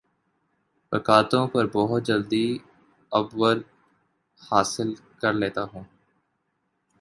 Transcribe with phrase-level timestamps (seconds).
[0.91, 2.47] رکاوٹوں پر بہت جلدی
[3.11, 3.55] عبور
[4.41, 4.89] حاصل
[5.21, 5.83] کر لیتا ہوں